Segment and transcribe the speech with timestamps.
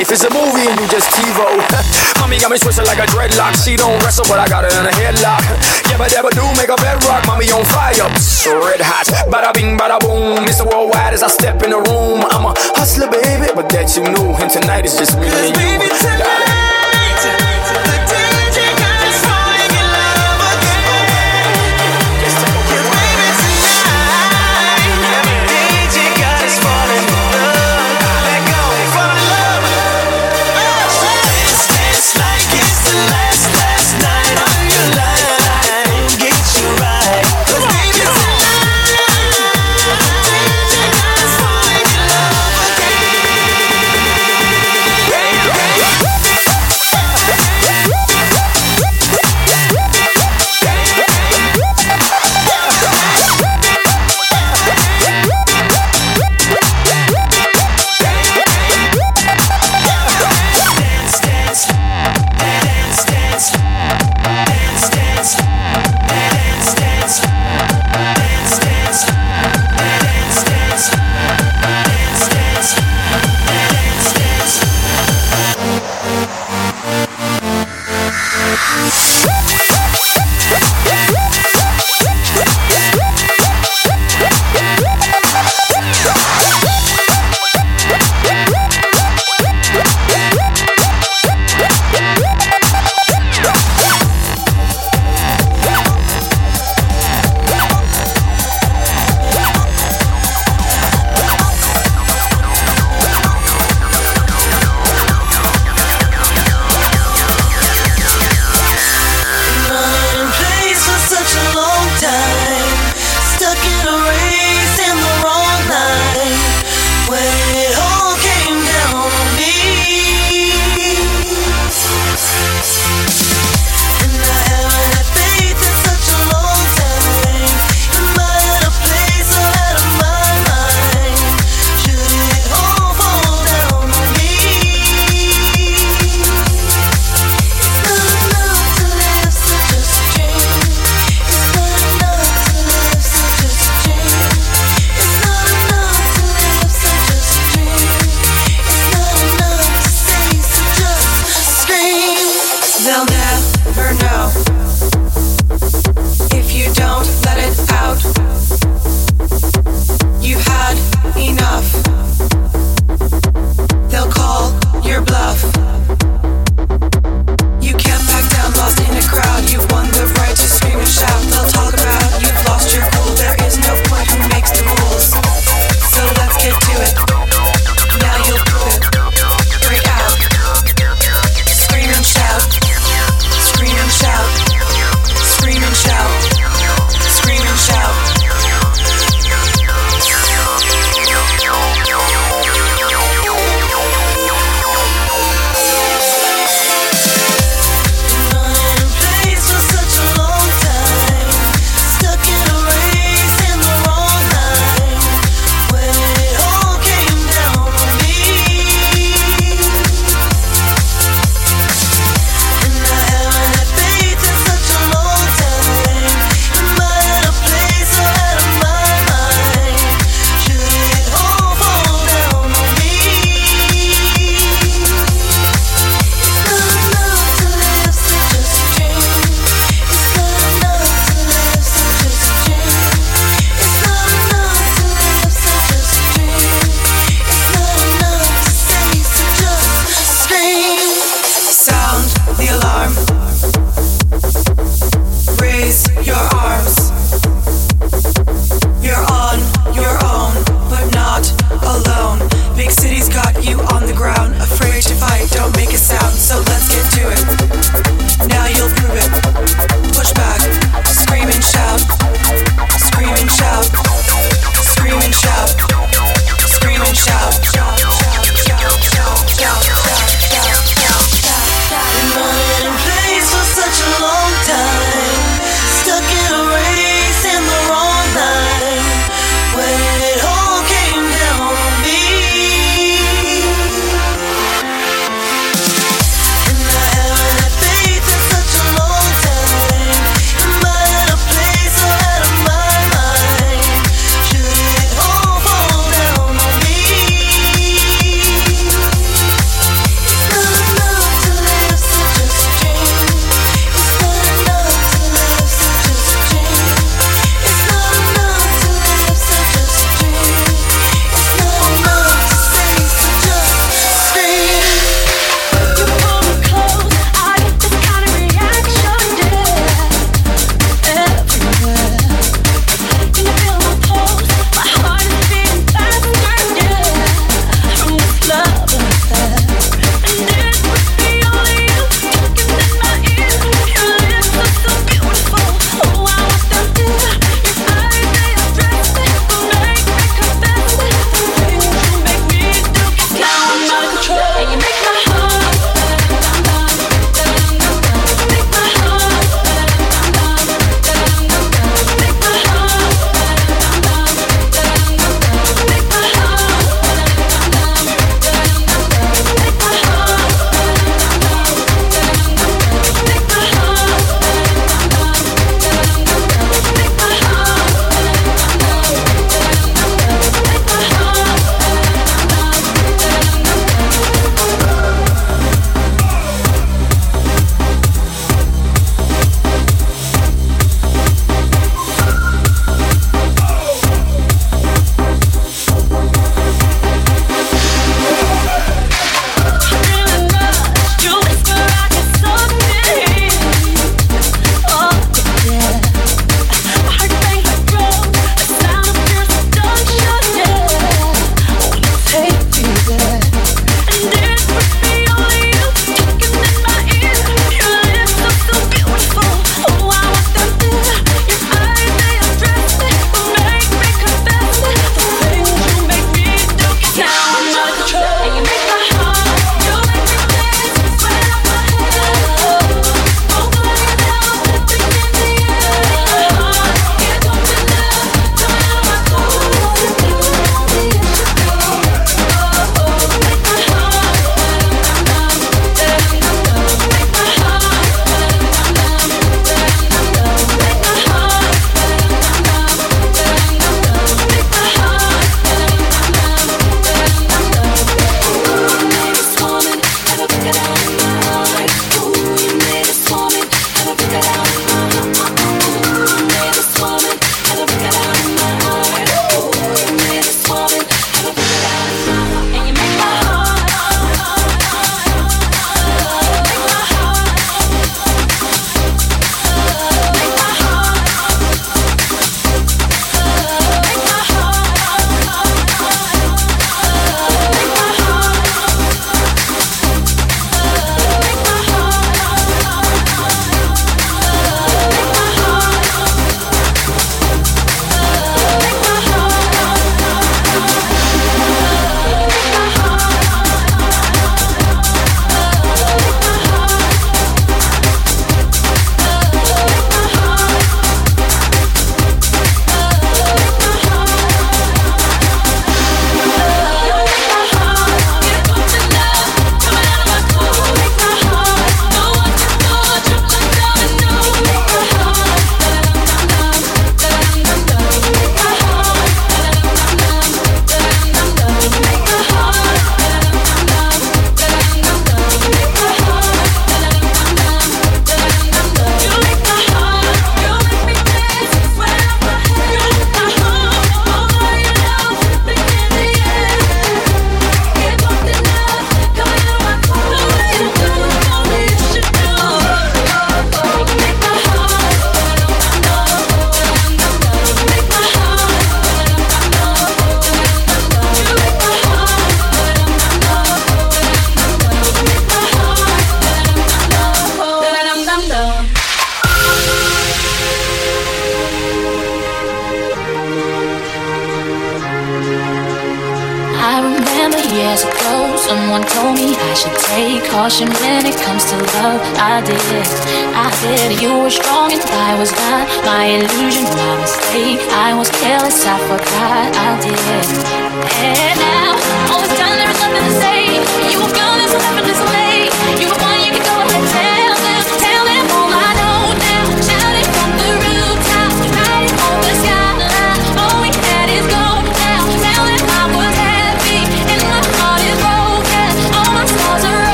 [0.00, 1.60] life is a movie and you just TiVo.
[2.20, 3.52] Mommy got me twisted like a dreadlock.
[3.62, 5.44] She don't wrestle, but I got her in a headlock.
[5.90, 7.26] Yeah, but ever do make a bedrock.
[7.26, 9.04] Mommy on fire, Psst, red hot.
[9.28, 10.40] Bada bing, bada boom.
[10.46, 10.64] Mr.
[10.64, 12.24] Worldwide as I step in the room.
[12.30, 14.32] I'm a hustler, baby, but that you knew.
[14.40, 15.52] And tonight is just me and you.
[15.52, 16.99] Baby, tonight.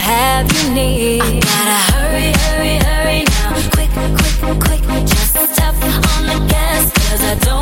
[0.00, 1.20] have you need.
[1.22, 3.52] I gotta hurry, hurry, hurry now.
[3.74, 3.90] Quick,
[4.60, 5.04] quick, quick.
[5.06, 7.59] Just step on the gas, cause I don't.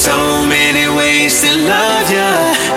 [0.00, 2.30] so many ways to love ya.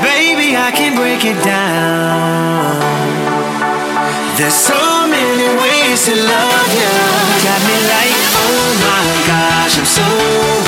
[0.03, 2.75] Baby, I can break it down.
[4.35, 6.95] There's so many ways to love ya.
[7.47, 10.62] Got me like, oh my gosh, I'm so.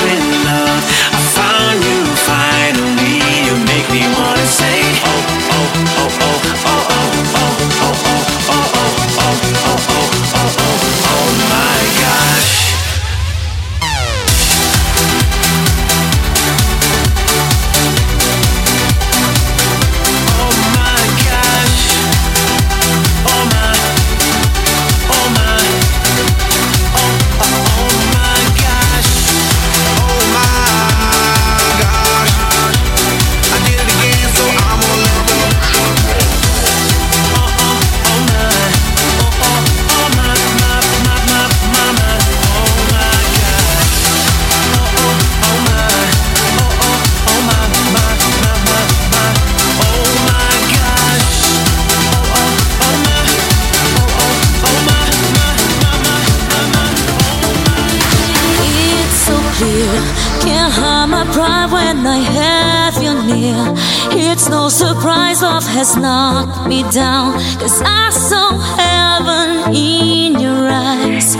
[65.86, 67.34] always knock me down.
[67.60, 71.36] Cause I saw heaven in your eyes.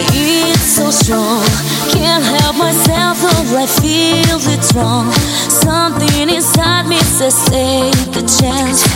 [0.00, 1.44] It's so strong.
[1.92, 5.12] Can't help myself, though I feel it's wrong.
[5.48, 8.87] Something inside me says, take a chance.